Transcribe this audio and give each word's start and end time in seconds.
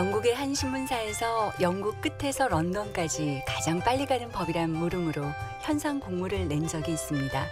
영국의 0.00 0.34
한 0.34 0.54
신문사에서 0.54 1.52
영국 1.60 2.00
끝에서 2.00 2.48
런던까지 2.48 3.42
가장 3.46 3.80
빨리 3.80 4.06
가는 4.06 4.30
법이란 4.30 4.70
물음으로 4.70 5.22
현상 5.60 6.00
공모를 6.00 6.48
낸 6.48 6.66
적이 6.66 6.92
있습니다. 6.92 7.46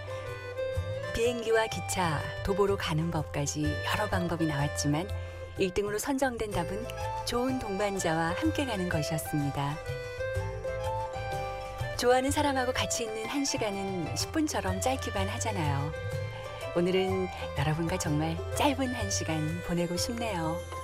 비행기와 1.13 1.67
기차, 1.67 2.19
도보로 2.43 2.75
가는 2.75 3.11
법까지 3.11 3.71
여러 3.93 4.09
방법이 4.09 4.47
나왔지만 4.47 5.07
1등으로 5.59 5.99
선정된 5.99 6.49
답은 6.49 6.87
좋은 7.25 7.59
동반자와 7.59 8.33
함께 8.39 8.65
가는 8.65 8.89
것이었습니다. 8.89 9.77
좋아하는 11.99 12.31
사람하고 12.31 12.73
같이 12.73 13.03
있는 13.03 13.27
한 13.27 13.45
시간은 13.45 14.15
10분처럼 14.15 14.81
짧기만 14.81 15.27
하잖아요. 15.27 15.91
오늘은 16.75 17.27
여러분과 17.59 17.99
정말 17.99 18.35
짧은 18.55 18.91
한 18.95 19.11
시간 19.11 19.61
보내고 19.67 19.95
싶네요. 19.97 20.78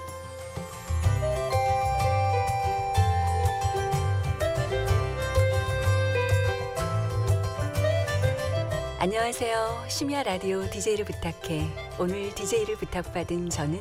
안녕하세요. 9.05 9.85
심야 9.87 10.23
라디오 10.23 10.67
DJ를 10.67 11.05
부탁해. 11.05 11.67
오늘 11.99 12.33
DJ를 12.33 12.75
부탁받은 12.75 13.51
저는 13.51 13.79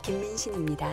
김민신입니다. 0.00 0.88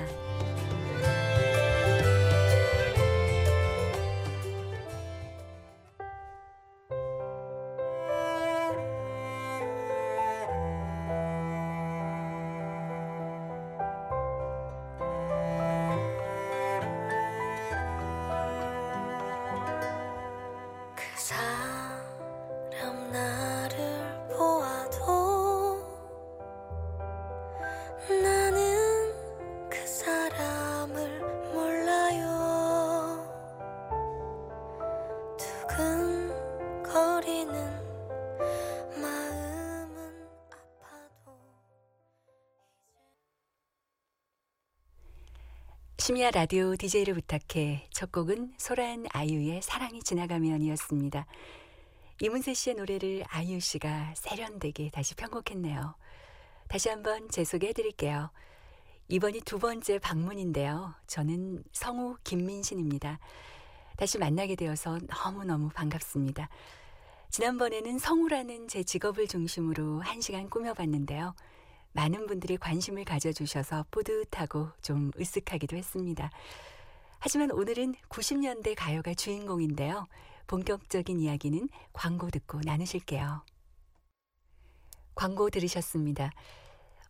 심야 46.03 46.31
라디오 46.31 46.75
DJ를 46.75 47.13
부탁해 47.13 47.87
첫 47.91 48.11
곡은 48.11 48.55
소란 48.57 49.05
아이유의 49.11 49.61
사랑이 49.61 50.01
지나가면이었습니다. 50.01 51.27
이문세 52.21 52.55
씨의 52.55 52.75
노래를 52.77 53.23
아이유 53.27 53.59
씨가 53.59 54.15
세련되게 54.17 54.89
다시 54.89 55.13
편곡했네요. 55.13 55.93
다시 56.67 56.89
한번 56.89 57.29
재소개해 57.29 57.73
드릴게요. 57.73 58.31
이번이 59.09 59.41
두 59.41 59.59
번째 59.59 59.99
방문인데요. 59.99 60.95
저는 61.05 61.63
성우 61.71 62.17
김민신입니다. 62.23 63.19
다시 63.95 64.17
만나게 64.17 64.55
되어서 64.55 64.97
너무너무 65.07 65.69
반갑습니다. 65.69 66.49
지난번에는 67.29 67.99
성우라는 67.99 68.67
제 68.69 68.81
직업을 68.81 69.27
중심으로 69.27 70.01
한 70.01 70.19
시간 70.19 70.49
꾸며봤는데요. 70.49 71.35
많은 71.93 72.27
분들이 72.27 72.57
관심을 72.57 73.05
가져주셔서 73.05 73.85
뿌듯하고 73.91 74.69
좀 74.81 75.11
으쓱하기도 75.11 75.75
했습니다. 75.75 76.29
하지만 77.19 77.51
오늘은 77.51 77.95
90년대 78.09 78.75
가요가 78.77 79.13
주인공인데요. 79.13 80.07
본격적인 80.47 81.19
이야기는 81.19 81.69
광고 81.93 82.29
듣고 82.29 82.61
나누실게요. 82.63 83.43
광고 85.15 85.49
들으셨습니다. 85.49 86.31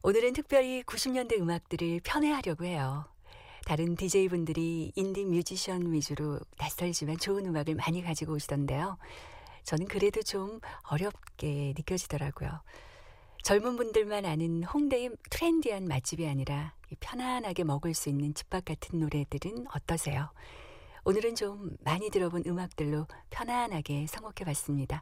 오늘은 0.03 0.33
특별히 0.33 0.83
90년대 0.83 1.39
음악들을 1.39 2.01
편애하려고 2.03 2.65
해요. 2.65 3.05
다른 3.65 3.95
DJ분들이 3.95 4.91
인디 4.95 5.23
뮤지션 5.23 5.93
위주로 5.93 6.39
낯설지만 6.57 7.17
좋은 7.17 7.45
음악을 7.45 7.75
많이 7.75 8.01
가지고 8.01 8.33
오시던데요. 8.33 8.97
저는 9.63 9.87
그래도 9.87 10.23
좀 10.23 10.59
어렵게 10.89 11.73
느껴지더라고요. 11.77 12.61
젊은 13.43 13.75
분들만 13.75 14.25
아는 14.25 14.63
홍대의 14.63 15.11
트렌디한 15.29 15.85
맛집이 15.85 16.27
아니라 16.27 16.75
편안하게 16.99 17.63
먹을 17.63 17.93
수 17.93 18.09
있는 18.09 18.33
집밥 18.33 18.65
같은 18.65 18.99
노래들은 18.99 19.65
어떠세요? 19.75 20.31
오늘은 21.05 21.35
좀 21.35 21.75
많이 21.79 22.11
들어본 22.11 22.43
음악들로 22.45 23.07
편안하게 23.31 24.05
선곡해 24.07 24.45
봤습니다. 24.45 25.01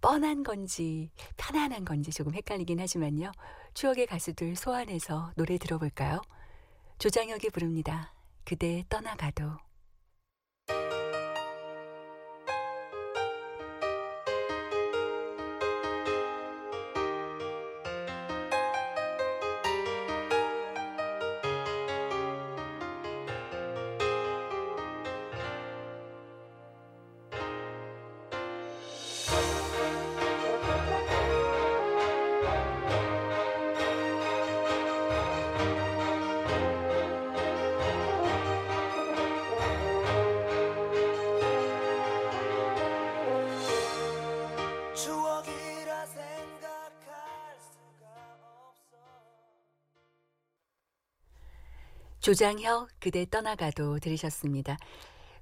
뻔한 0.00 0.42
건지 0.42 1.10
편안한 1.36 1.84
건지 1.84 2.10
조금 2.10 2.34
헷갈리긴 2.34 2.80
하지만요. 2.80 3.30
추억의 3.74 4.06
가수들 4.06 4.56
소환해서 4.56 5.32
노래 5.36 5.58
들어볼까요? 5.58 6.22
조장혁이 6.98 7.50
부릅니다. 7.50 8.12
그대 8.44 8.84
떠나가도. 8.88 9.69
조장혁 52.20 52.90
그대 53.00 53.24
떠나가도 53.24 53.98
들으셨습니다. 53.98 54.76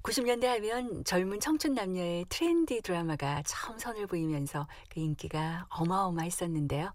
90년대 0.04 0.44
하면 0.46 1.02
젊은 1.04 1.40
청춘 1.40 1.74
남녀의 1.74 2.26
트렌디 2.28 2.82
드라마가 2.82 3.42
처음 3.44 3.78
선을 3.78 4.06
보이면서 4.06 4.68
그 4.88 5.00
인기가 5.00 5.66
어마어마했었는데요. 5.70 6.92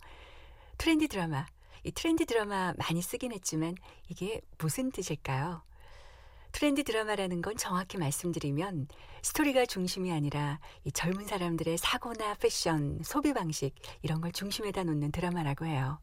트렌디 0.77 1.09
드라마, 1.09 1.45
이 1.83 1.91
트렌디 1.91 2.25
드라마 2.25 2.73
많이 2.77 3.01
쓰긴 3.01 3.33
했지만 3.33 3.75
이게 4.07 4.39
무슨 4.57 4.89
뜻일까요? 4.89 5.61
트렌디 6.53 6.83
드라마라는 6.83 7.41
건 7.41 7.57
정확히 7.57 7.97
말씀드리면 7.97 8.87
스토리가 9.21 9.65
중심이 9.65 10.13
아니라 10.13 10.61
이 10.85 10.93
젊은 10.93 11.25
사람들의 11.25 11.77
사고나 11.77 12.35
패션, 12.35 12.99
소비 13.03 13.33
방식 13.33 13.75
이런 14.01 14.21
걸 14.21 14.31
중심에다 14.31 14.85
놓는 14.85 15.11
드라마라고 15.11 15.65
해요. 15.65 15.99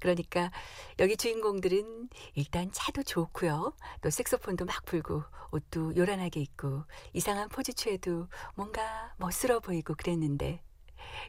그러니까 0.00 0.50
여기 0.98 1.16
주인공들은 1.16 2.08
일단 2.34 2.70
차도 2.72 3.02
좋고요. 3.02 3.74
또 4.02 4.10
색소폰도 4.10 4.64
막 4.64 4.84
불고 4.84 5.22
옷도 5.52 5.96
요란하게 5.96 6.40
입고 6.40 6.84
이상한 7.12 7.48
포즈 7.48 7.72
취해도 7.72 8.28
뭔가 8.54 9.14
멋스러워 9.18 9.60
보이고 9.60 9.94
그랬는데 9.94 10.62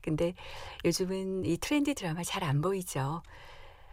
근데 0.02 0.34
요즘은 0.86 1.46
이 1.46 1.58
트렌디 1.58 1.94
드라마 1.96 2.24
잘 2.24 2.44
안 2.44 2.62
보이죠. 2.62 3.22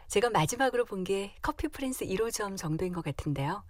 제가 0.09 0.31
마지막으로 0.31 0.85
본 0.85 1.05
게 1.05 1.35
커피 1.43 1.69
프린스 1.69 2.05
1호점 2.07 2.57
정도인 2.57 2.93
것 2.93 3.05
같은데요. 3.05 3.65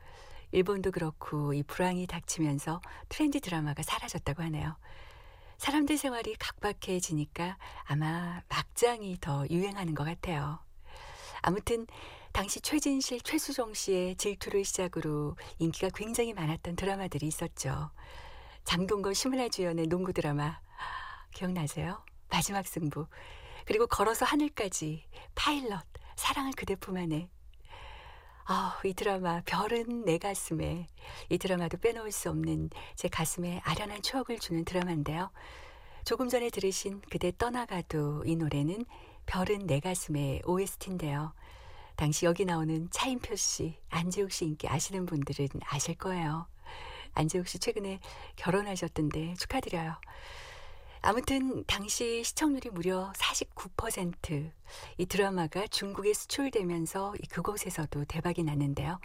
일본도 0.53 0.93
그렇고 0.93 1.53
이 1.55 1.62
불황이 1.62 2.06
닥치면서 2.06 2.81
트렌디 3.08 3.41
드라마가 3.41 3.82
사라졌다고 3.82 4.43
하네요. 4.44 4.76
사람들 5.58 5.97
생활이 5.97 6.35
각박해지니까 6.38 7.56
아마 7.85 8.43
막장이 8.49 9.19
더 9.20 9.47
유행하는 9.50 9.94
것 9.94 10.05
같아요. 10.05 10.58
아무튼 11.46 11.87
당시 12.32 12.60
최진실, 12.60 13.20
최수종 13.20 13.72
씨의 13.72 14.16
질투를 14.16 14.64
시작으로 14.64 15.37
인기가 15.60 15.88
굉장히 15.94 16.32
많았던 16.32 16.75
드라마들이 16.75 17.28
있었죠. 17.28 17.93
장동건 18.64 19.14
심은하 19.14 19.48
주연의 19.48 19.87
농구 19.87 20.12
드라마 20.12 20.58
기억나세요? 21.32 22.04
마지막 22.31 22.66
승부 22.66 23.06
그리고 23.64 23.87
걸어서 23.87 24.25
하늘까지 24.25 25.04
파일럿 25.37 25.87
사랑을 26.16 26.50
그대 26.56 26.75
품 26.75 26.96
안에 26.96 27.31
아, 28.46 28.81
이 28.84 28.93
드라마 28.93 29.40
별은 29.43 30.04
내 30.04 30.19
가슴에 30.19 30.88
이 31.28 31.38
드라마도 31.38 31.78
빼놓을 31.78 32.10
수 32.10 32.28
없는 32.28 32.70
제 32.96 33.06
가슴에 33.06 33.60
아련한 33.62 34.02
추억을 34.02 34.40
주는 34.40 34.64
드라마인데요. 34.64 35.31
조금 36.04 36.28
전에 36.28 36.50
들으신 36.50 37.02
그대 37.08 37.31
떠나가도 37.37 38.25
이 38.26 38.34
노래는 38.34 38.84
별은 39.26 39.67
내 39.67 39.81
가슴의 39.81 40.43
OST인데요. 40.44 41.32
당시 41.96 42.26
여기 42.26 42.44
나오는 42.44 42.88
차인표 42.90 43.37
씨, 43.37 43.76
안재욱 43.90 44.31
씨 44.31 44.44
인기 44.44 44.69
아시는 44.69 45.06
분들은 45.06 45.49
아실 45.64 45.96
거예요. 45.96 46.46
안재욱 47.14 47.49
씨 47.49 47.58
최근에 47.58 48.00
결혼하셨던데 48.37 49.34
축하드려요. 49.38 49.96
아무튼 51.02 51.64
당시 51.67 52.25
시청률이 52.25 52.70
무려 52.70 53.12
49%. 53.17 54.50
이 54.99 55.06
드라마가 55.06 55.67
중국에 55.69 56.12
수출되면서 56.12 57.14
그곳에서도 57.31 58.05
대박이 58.06 58.43
났는데요. 58.43 58.99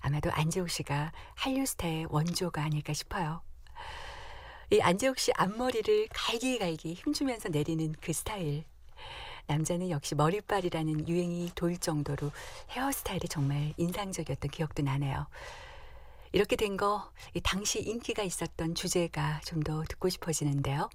아마도 0.00 0.30
안재욱 0.32 0.68
씨가 0.68 1.12
한류 1.34 1.64
스타의 1.64 2.06
원조가 2.10 2.62
아닐까 2.62 2.92
싶어요. 2.92 3.40
이 4.70 4.80
안재욱 4.80 5.18
씨 5.18 5.32
앞머리를 5.34 6.08
갈기갈기 6.12 6.94
힘주면서 6.94 7.48
내리는 7.48 7.94
그 8.00 8.12
스타일. 8.12 8.64
남자는 9.48 9.90
역시 9.90 10.14
머리빨이라는 10.14 11.08
유행이 11.08 11.52
돌 11.54 11.76
정도로 11.78 12.30
헤어스타일이 12.70 13.28
정말 13.28 13.72
인상적이었던 13.76 14.50
기억도 14.50 14.82
나네요. 14.82 15.26
이렇게 16.32 16.56
된 16.56 16.76
거, 16.76 17.10
당시 17.42 17.80
인기가 17.80 18.22
있었던 18.22 18.74
주제가 18.74 19.40
좀 19.44 19.62
더 19.62 19.82
듣고 19.84 20.08
싶어지는데요. 20.08 20.88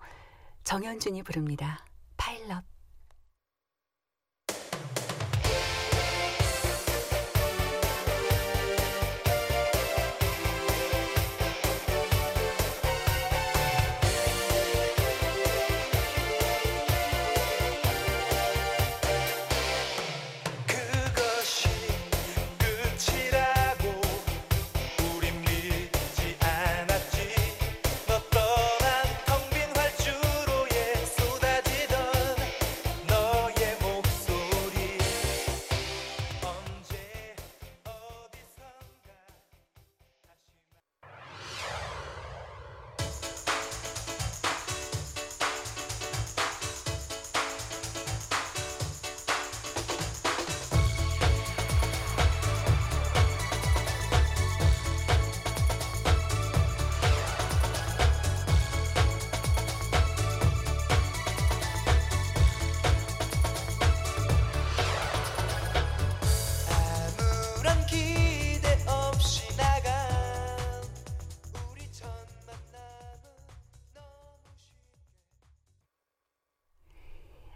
정현준이 0.63 1.23
부릅니다. 1.23 1.85
파일럿. 2.17 2.63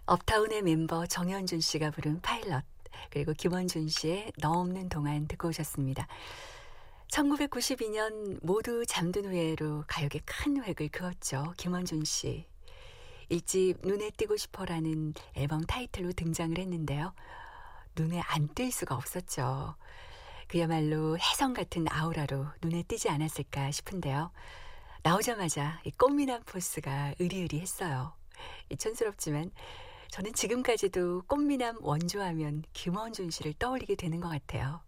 업타운의 0.09 0.61
멤버 0.61 1.05
정연준 1.05 1.59
씨가 1.59 1.91
부른 1.91 2.21
파일럿 2.21 2.63
그리고 3.09 3.33
김원준 3.33 3.89
씨의 3.89 4.31
너 4.37 4.51
없는 4.51 4.87
동안 4.87 5.27
듣고 5.27 5.49
오셨습니다. 5.49 6.07
1992년 7.09 8.39
모두 8.41 8.85
잠든 8.85 9.25
후에로 9.25 9.83
가요계 9.85 10.21
큰 10.25 10.63
획을 10.63 10.87
그었죠. 10.89 11.53
김원준 11.57 12.05
씨. 12.05 12.47
일집 13.27 13.79
눈에 13.81 14.11
띄고 14.11 14.37
싶어라는 14.37 15.13
앨범 15.33 15.65
타이틀로 15.65 16.13
등장을 16.13 16.57
했는데요. 16.57 17.13
눈에 17.97 18.21
안뜰 18.21 18.71
수가 18.71 18.95
없었죠. 18.95 19.75
그야말로 20.47 21.17
혜성 21.17 21.53
같은 21.53 21.85
아우라로 21.89 22.45
눈에 22.61 22.83
띄지 22.83 23.09
않았을까 23.09 23.71
싶은데요. 23.71 24.31
나오자마자 25.03 25.81
이 25.83 25.91
꽃미남 25.91 26.43
포스가 26.45 27.15
으리으리했어요. 27.19 28.13
이 28.69 28.77
촌스럽지만 28.77 29.51
저는 30.11 30.33
지금까지도 30.33 31.23
꽃미남 31.27 31.77
원조하면 31.81 32.63
김원준 32.73 33.29
씨를 33.29 33.53
떠올리게 33.53 33.95
되는 33.95 34.19
것 34.19 34.29
같아요. 34.29 34.81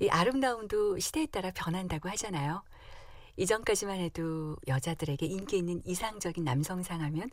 이 0.00 0.08
아름다움도 0.08 0.98
시대에 0.98 1.26
따라 1.26 1.50
변한다고 1.54 2.08
하잖아요. 2.10 2.62
이전까지만 3.36 3.98
해도 3.98 4.56
여자들에게 4.68 5.26
인기 5.26 5.58
있는 5.58 5.82
이상적인 5.84 6.44
남성상 6.44 7.00
하면 7.00 7.30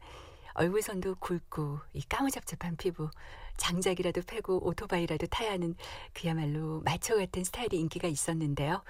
얼굴선도 0.53 1.15
굵고 1.15 1.79
이 1.93 2.01
까무잡잡한 2.01 2.75
피부, 2.75 3.09
장작이라도 3.57 4.23
패고 4.23 4.65
오토바이라도 4.67 5.27
타야 5.27 5.51
하는 5.51 5.75
그야말로 6.13 6.81
마초 6.81 7.17
같은 7.17 7.43
스타일이 7.43 7.77
인기가 7.79 8.07
있었는데요. 8.07 8.83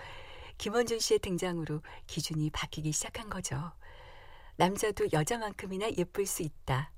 김원준 0.58 1.00
씨의 1.00 1.20
등장으로 1.20 1.82
기준이 2.08 2.50
바뀌기 2.52 2.92
시작한 2.92 3.30
거죠. 3.30 3.72
남자도 4.56 5.08
여자만큼이나 5.12 5.92
예쁠 5.98 6.26
수 6.26 6.44
있다. 6.44 6.92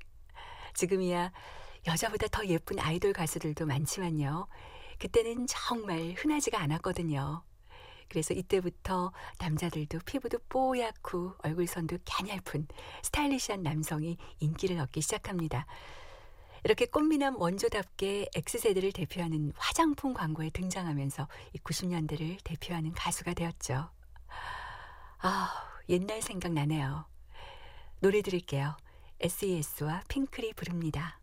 지금이야 0.73 1.31
여자보다 1.87 2.27
더 2.27 2.45
예쁜 2.45 2.79
아이돌 2.79 3.13
가수들도 3.13 3.65
많지만요. 3.65 4.47
그때는 4.99 5.47
정말 5.47 6.13
흔하지가 6.17 6.59
않았거든요. 6.59 7.43
그래서 8.09 8.33
이때부터 8.33 9.11
남자들도 9.39 9.99
피부도 10.05 10.39
뽀얗고 10.49 11.35
얼굴선도 11.43 11.97
갸냘픈 12.05 12.67
스타일리시한 13.01 13.63
남성이 13.63 14.17
인기를 14.39 14.79
얻기 14.79 15.01
시작합니다. 15.01 15.65
이렇게 16.63 16.85
꽃미남 16.85 17.41
원조답게 17.41 18.29
X세대를 18.35 18.93
대표하는 18.93 19.51
화장품 19.57 20.13
광고에 20.13 20.49
등장하면서 20.51 21.27
이 21.53 21.57
90년대를 21.57 22.37
대표하는 22.43 22.93
가수가 22.93 23.33
되었죠. 23.33 23.89
아, 25.19 25.49
옛날 25.89 26.21
생각나네요. 26.21 27.05
노래 27.99 28.21
들을게요. 28.21 28.77
SES와 29.19 30.03
핑클이 30.07 30.53
부릅니다. 30.53 31.19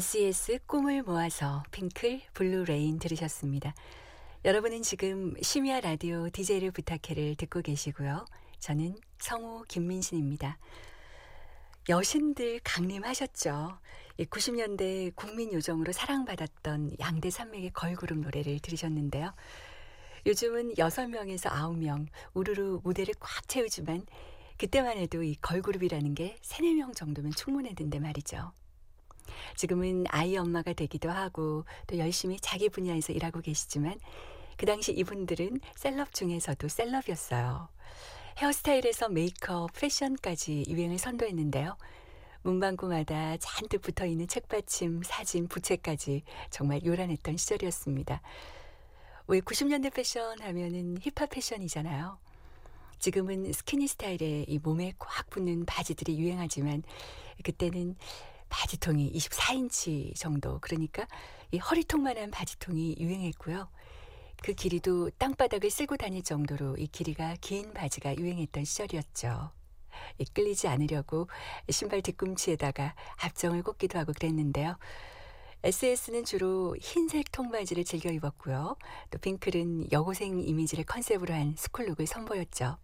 SES 0.00 0.60
꿈을 0.64 1.02
모아서 1.02 1.62
핑클 1.72 2.22
Blue 2.32 2.65
Rain 2.65 2.98
들으셨습니다. 2.98 3.74
여러분은 4.46 4.80
지금 4.80 5.34
심야 5.42 5.78
라디오 5.82 6.30
DJ를 6.30 6.70
부탁해를 6.70 7.34
듣고 7.34 7.60
계시고요. 7.60 8.24
저는 8.60 8.96
성우 9.18 9.64
김민진입니다. 9.68 10.56
여신들 11.90 12.60
강림하셨죠. 12.64 13.78
90년대 14.16 15.14
국민 15.16 15.52
요정으로 15.52 15.92
사랑받았던 15.92 16.92
양대 17.00 17.28
산맥의 17.28 17.72
걸그룹 17.74 18.20
노래를 18.20 18.58
들으셨는데요. 18.60 19.34
요즘은 20.24 20.76
6명에서 20.76 21.50
9명 21.50 22.06
우르르 22.32 22.80
무대를 22.82 23.12
꽉 23.20 23.46
채우지만 23.46 24.06
그때만 24.56 24.96
해도 24.96 25.22
이 25.22 25.34
걸그룹이라는 25.42 26.14
게 26.14 26.38
3, 26.40 26.64
4명 26.64 26.96
정도면 26.96 27.32
충분했는데 27.32 27.98
말이죠. 28.00 28.52
지금은 29.56 30.04
아이 30.08 30.36
엄마가 30.36 30.72
되기도 30.72 31.10
하고 31.10 31.64
또 31.86 31.98
열심히 31.98 32.38
자기 32.40 32.68
분야에서 32.68 33.12
일하고 33.12 33.40
계시지만 33.40 33.98
그 34.56 34.66
당시 34.66 34.92
이분들은 34.92 35.60
셀럽 35.76 36.12
중에서도 36.12 36.68
셀럽이었어요. 36.68 37.68
헤어스타일에서 38.38 39.08
메이크업, 39.08 39.72
패션까지 39.74 40.64
유행을 40.68 40.98
선도했는데요. 40.98 41.76
문방구마다 42.42 43.36
잔뜩 43.36 43.82
붙어 43.82 44.06
있는 44.06 44.26
책받침, 44.26 45.02
사진, 45.04 45.46
부채까지 45.46 46.22
정말 46.48 46.84
요란했던 46.84 47.36
시절이었습니다. 47.36 48.22
왜 49.26 49.40
90년대 49.40 49.92
패션 49.92 50.40
하면은 50.40 50.96
힙합 51.00 51.30
패션이잖아요. 51.30 52.18
지금은 52.98 53.52
스키니 53.52 53.88
스타일의 53.88 54.44
이 54.48 54.58
몸에 54.58 54.92
꽉 54.98 55.28
붙는 55.30 55.64
바지들이 55.64 56.18
유행하지만 56.18 56.82
그때는 57.42 57.96
바지통이 58.50 59.12
24인치 59.12 60.14
정도 60.14 60.58
그러니까 60.60 61.06
이 61.50 61.58
허리통만한 61.58 62.30
바지통이 62.30 62.96
유행했고요. 62.98 63.68
그 64.42 64.52
길이도 64.52 65.10
땅바닥을 65.18 65.70
쓸고 65.70 65.96
다닐 65.96 66.22
정도로 66.22 66.76
이 66.76 66.86
길이가 66.86 67.36
긴 67.40 67.72
바지가 67.72 68.16
유행했던 68.16 68.64
시절이었죠. 68.64 69.50
이 70.18 70.24
끌리지 70.24 70.68
않으려고 70.68 71.28
신발 71.68 72.02
뒤꿈치에다가 72.02 72.94
압정을 73.16 73.62
꽂기도 73.62 73.98
하고 73.98 74.12
그랬는데요. 74.12 74.76
SES는 75.62 76.24
주로 76.24 76.74
흰색 76.80 77.32
통바지를 77.32 77.84
즐겨 77.84 78.10
입었고요. 78.10 78.76
또 79.10 79.18
핑클은 79.18 79.92
여고생 79.92 80.40
이미지를 80.40 80.84
컨셉으로 80.84 81.34
한 81.34 81.54
school 81.56 81.79
look을 81.79 82.06
선보였죠. 82.06 82.78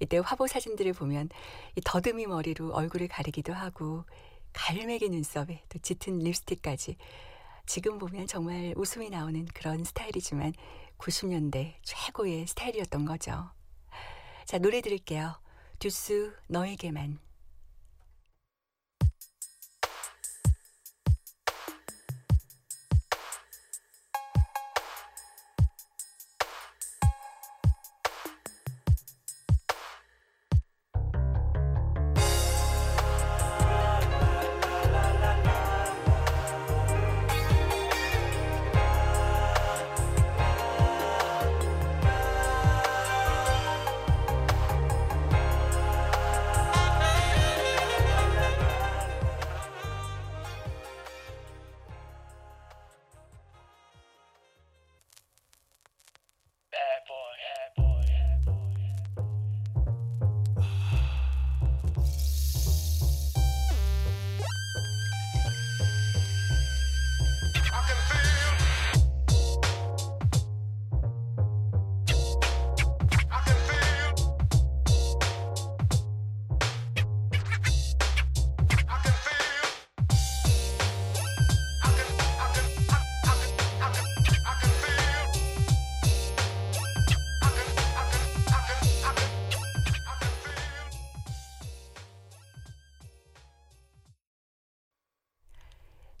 이때 0.00 0.18
화보 0.18 0.46
사진들을 0.48 0.92
보면 0.92 1.28
이 1.76 1.80
더듬이 1.84 2.26
머리로 2.26 2.72
얼굴을 2.72 3.08
가리기도 3.08 3.52
하고 3.52 4.04
갈매기 4.52 5.08
눈썹에 5.08 5.62
또 5.68 5.78
짙은 5.78 6.18
립스틱까지 6.18 6.96
지금 7.66 7.98
보면 7.98 8.26
정말 8.26 8.72
웃음이 8.76 9.10
나오는 9.10 9.44
그런 9.46 9.84
스타일이지만 9.84 10.54
90년대 10.98 11.74
최고의 11.82 12.46
스타일이었던 12.46 13.04
거죠. 13.04 13.50
자, 14.46 14.58
노래 14.58 14.80
들을게요. 14.80 15.38
듀스 15.78 16.34
너에게만. 16.48 17.18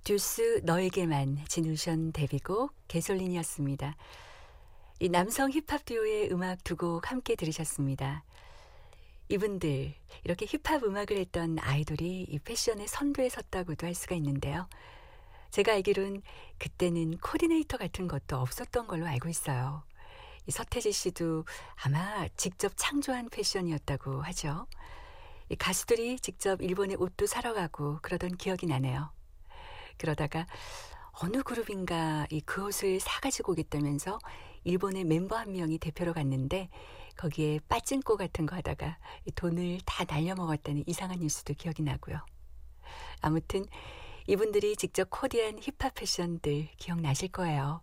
듀스 0.08 0.62
너에게만 0.64 1.44
진우션 1.48 2.12
데뷔곡 2.12 2.72
개솔린이었습니다. 2.88 3.94
이 5.00 5.08
남성 5.10 5.50
힙합 5.50 5.84
듀오의 5.84 6.32
음악 6.32 6.64
두 6.64 6.76
곡 6.76 7.10
함께 7.10 7.34
들으셨습니다. 7.34 8.24
이분들 9.28 9.92
이렇게 10.24 10.46
힙합 10.46 10.82
음악을 10.82 11.18
했던 11.18 11.58
아이돌이 11.58 12.22
이 12.22 12.38
패션의 12.38 12.88
선두에 12.88 13.28
섰다고도 13.28 13.86
할 13.86 13.94
수가 13.94 14.14
있는데요. 14.14 14.66
제가 15.50 15.74
알기론 15.74 16.22
그때는 16.56 17.18
코디네이터 17.18 17.76
같은 17.76 18.08
것도 18.08 18.38
없었던 18.38 18.86
걸로 18.86 19.06
알고 19.06 19.28
있어요. 19.28 19.82
이 20.46 20.50
서태지 20.52 20.90
씨도 20.90 21.44
아마 21.84 22.26
직접 22.38 22.72
창조한 22.76 23.28
패션이었다고 23.28 24.22
하죠. 24.22 24.68
이 25.50 25.56
가수들이 25.56 26.18
직접 26.20 26.62
일본에 26.62 26.94
옷도 26.94 27.26
사러 27.26 27.52
가고 27.52 27.98
그러던 28.00 28.38
기억이 28.38 28.64
나네요. 28.64 29.17
그러다가 29.98 30.46
어느 31.20 31.42
그룹인가 31.42 32.26
이 32.30 32.40
그 32.40 32.64
옷을 32.66 33.00
사가지고 33.00 33.52
오겠다면서 33.52 34.18
일본의 34.64 35.04
멤버 35.04 35.36
한 35.36 35.52
명이 35.52 35.78
대표로 35.78 36.12
갔는데 36.14 36.68
거기에 37.16 37.58
빠진코 37.68 38.16
같은 38.16 38.46
거 38.46 38.56
하다가 38.56 38.98
이 39.24 39.32
돈을 39.32 39.80
다 39.84 40.04
날려먹었다는 40.04 40.84
이상한 40.86 41.18
뉴스도 41.18 41.54
기억이 41.54 41.82
나고요. 41.82 42.24
아무튼 43.20 43.66
이분들이 44.26 44.76
직접 44.76 45.08
코디한 45.10 45.58
힙합 45.60 45.94
패션들 45.94 46.68
기억나실 46.76 47.30
거예요. 47.32 47.80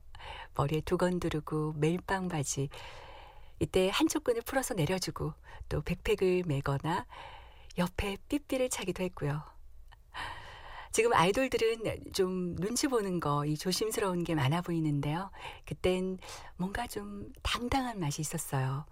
머리에 0.56 0.82
두건 0.82 1.20
두르고 1.20 1.74
멜빵 1.78 2.30
바지 2.30 2.70
이때 3.60 3.90
한쪽 3.94 4.24
끈을 4.24 4.42
풀어서 4.42 4.74
내려주고 4.74 5.34
또 5.70 5.82
백팩을 5.82 6.44
메거나 6.46 7.06
옆에 7.78 8.18
삐삐를 8.30 8.70
차기도 8.70 9.04
했고요. 9.04 9.55
지금 10.96 11.12
아이돌들은 11.12 12.14
좀 12.14 12.56
눈치 12.56 12.88
보는 12.88 13.20
거, 13.20 13.46
이 13.46 13.58
조심스러운 13.58 14.24
게 14.24 14.34
많아 14.34 14.62
보이는데요. 14.62 15.30
그땐 15.66 16.18
뭔가 16.56 16.88
좀 16.88 17.34
당당한 17.44 18.00
맛이 18.00 18.22
있었어요. 18.22 18.86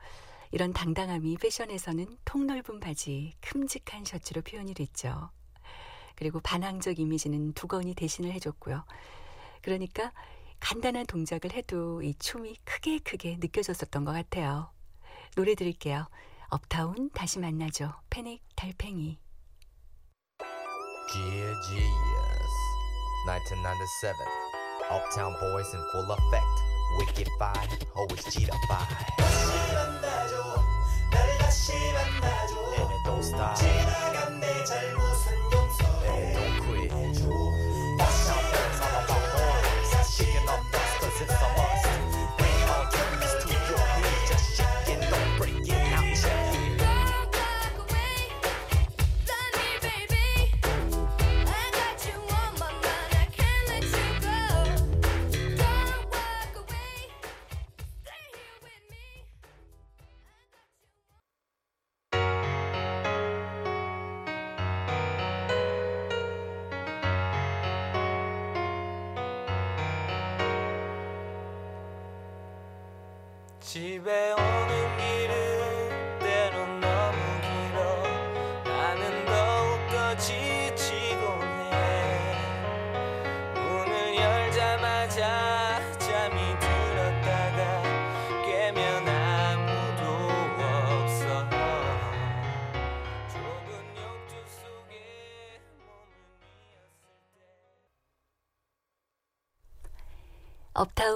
이런 0.51 0.73
당당함이 0.73 1.37
패션에서는 1.37 2.17
통넓은 2.25 2.81
바지, 2.81 3.35
큼직한 3.39 4.03
셔츠로 4.03 4.41
표현이 4.41 4.73
됐죠. 4.73 5.29
그리고 6.17 6.41
반항적 6.41 6.99
이미지는 6.99 7.53
두건이 7.53 7.93
대신을 7.93 8.33
해줬고요. 8.33 8.83
그러니까 9.61 10.11
간단한 10.59 11.05
동작을 11.05 11.53
해도 11.53 12.01
이 12.01 12.15
춤이 12.15 12.57
크게 12.65 12.99
크게 12.99 13.37
느껴졌었던 13.39 14.03
것 14.03 14.11
같아요. 14.11 14.73
노래 15.37 15.55
들을게요. 15.55 16.09
업타운 16.49 17.09
다시 17.11 17.39
만나죠. 17.39 17.93
패닉 18.09 18.43
달팽이. 18.57 19.22
Yeah, 21.11 21.53
yes. 21.71 22.51
1997. 23.25 24.25
Uptown 24.89 25.35
Boys 25.39 25.73
in 25.73 25.83
full 25.91 26.11
effect. 26.11 26.45
Wicked 26.97 27.29
Five, 27.37 27.67
always 27.95 28.23
G 28.25 28.47
Five. 28.67 28.87
And 32.77 32.91
it 32.91 33.01
don't 33.05 33.23
stop. 33.23 33.57
집에 73.73 74.42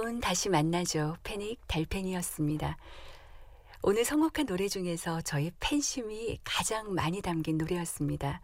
업타운 0.08 0.20
다시 0.20 0.48
만나죠. 0.48 1.16
패닉 1.22 1.60
달팽이였습니다. 1.66 2.78
오늘 3.82 4.06
선곡한 4.06 4.46
노래 4.46 4.66
중에서 4.66 5.20
저희 5.20 5.50
팬심이 5.60 6.38
가장 6.44 6.94
많이 6.94 7.20
담긴 7.20 7.58
노래였습니다. 7.58 8.40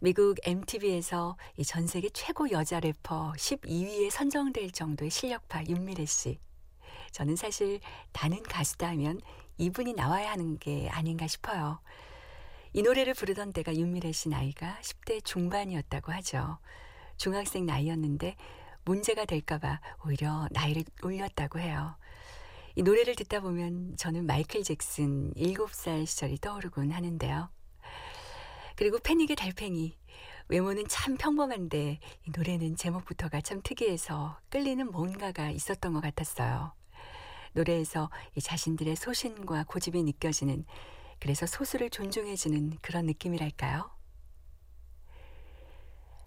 미국 0.00 0.36
MTV에서 0.44 1.36
전 1.66 1.86
세계 1.86 2.10
최고 2.10 2.50
여자 2.50 2.78
래퍼 2.78 3.32
12위에 3.36 4.10
선정될 4.10 4.72
정도의 4.72 5.10
실력파 5.10 5.64
윤미래 5.64 6.04
씨. 6.04 6.38
저는 7.10 7.36
사실 7.36 7.80
나는 8.12 8.42
가수다 8.42 8.88
하면 8.90 9.20
이분이 9.56 9.94
나와야 9.94 10.30
하는 10.30 10.58
게 10.58 10.90
아닌가 10.90 11.26
싶어요. 11.26 11.80
이 12.74 12.82
노래를 12.82 13.14
부르던 13.14 13.54
때가 13.54 13.74
윤미래 13.74 14.12
씨 14.12 14.28
나이가 14.28 14.78
10대 14.82 15.24
중반이었다고 15.24 16.12
하죠. 16.12 16.58
중학생 17.16 17.64
나이였는데 17.64 18.36
문제가 18.84 19.24
될까봐 19.24 19.80
오히려 20.04 20.48
나이를 20.50 20.84
올렸다고 21.02 21.58
해요. 21.58 21.96
이 22.74 22.82
노래를 22.82 23.14
듣다 23.16 23.40
보면 23.40 23.96
저는 23.96 24.26
마이클 24.26 24.62
잭슨 24.62 25.32
7살 25.34 26.06
시절이 26.06 26.38
떠오르곤 26.38 26.90
하는데요. 26.90 27.50
그리고 28.76 28.98
패닉의 28.98 29.36
달팽이. 29.36 29.96
외모는 30.48 30.84
참 30.88 31.16
평범한데 31.16 32.00
이 32.26 32.30
노래는 32.34 32.76
제목부터가 32.76 33.40
참 33.40 33.60
특이해서 33.62 34.38
끌리는 34.50 34.90
뭔가가 34.90 35.50
있었던 35.50 35.92
것 35.92 36.00
같았어요. 36.00 36.72
노래에서 37.52 38.10
이 38.34 38.40
자신들의 38.40 38.96
소신과 38.96 39.64
고집이 39.68 40.02
느껴지는 40.02 40.64
그래서 41.20 41.46
소수를 41.46 41.90
존중해주는 41.90 42.78
그런 42.80 43.06
느낌이랄까요? 43.06 43.90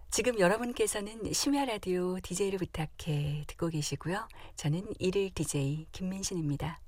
지금 0.09 0.39
여러분께서는 0.39 1.33
심야 1.33 1.65
라디오 1.65 2.19
DJ를 2.21 2.59
부탁해 2.59 3.45
듣고 3.47 3.67
계시고요. 3.67 4.27
저는 4.55 4.85
일일 4.99 5.33
DJ 5.33 5.87
김민신입니다. 5.91 6.79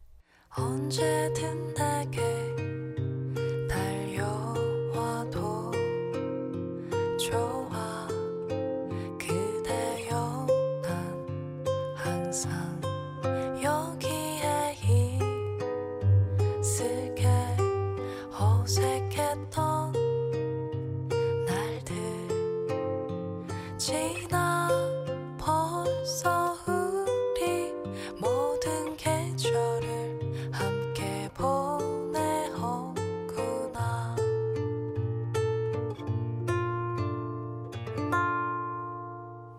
언제든 0.49 1.73
내게 1.73 3.06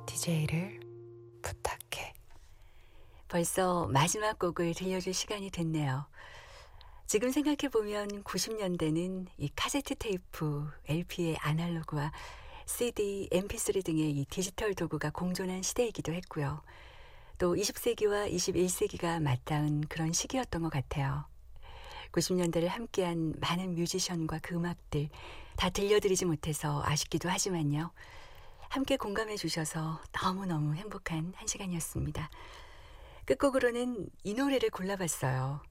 DJ를 0.07 0.81
부탁해 1.40 2.12
벌써 3.28 3.87
마지막 3.87 4.37
곡을 4.40 4.74
들려줄 4.74 5.14
시간이 5.14 5.50
됐네요. 5.50 6.07
지금 7.07 7.31
생각해보면 7.31 8.24
90년대는 8.24 9.28
이 9.38 9.48
카세트 9.54 9.94
테이프, 9.94 10.68
LP의 10.88 11.37
아날로그와 11.40 12.11
CD, 12.68 13.31
MP3 13.33 13.83
등의 13.83 14.11
이 14.11 14.26
디지털 14.26 14.74
도구가 14.74 15.11
공존한 15.11 15.62
시대이기도 15.62 16.12
했고요. 16.12 16.62
또 17.38 17.54
20세기와 17.54 18.31
21세기가 18.31 19.22
맞닿은 19.22 19.87
그런 19.88 20.12
시기였던 20.12 20.62
것 20.62 20.70
같아요. 20.70 21.24
90년대를 22.12 22.68
함께한 22.68 23.35
많은 23.40 23.74
뮤지션과 23.74 24.40
그 24.42 24.54
음악들 24.54 25.09
다 25.57 25.70
들려드리지 25.70 26.26
못해서 26.26 26.83
아쉽기도 26.85 27.31
하지만요. 27.31 27.90
함께 28.68 28.98
공감해 28.98 29.37
주셔서 29.37 30.00
너무너무 30.12 30.74
행복한 30.74 31.33
한 31.37 31.46
시간이었습니다. 31.46 32.31
끝곡으로는 33.24 34.11
이 34.24 34.35
노래를 34.35 34.68
골라봤어요. 34.70 35.62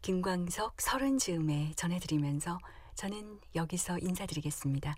김광석 0.00 0.80
서른 0.80 1.18
즈음에 1.18 1.72
전해드리면서 1.76 2.58
저는 2.94 3.38
여기서 3.54 3.98
인사드리겠습니다. 3.98 4.96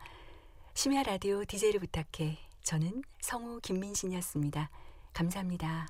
심야 0.81 1.03
라디오 1.03 1.45
DJ를 1.45 1.79
부탁해 1.79 2.39
저는 2.63 3.03
성우 3.21 3.61
김민신이었습니다. 3.61 4.71
감사합니다. 5.13 5.87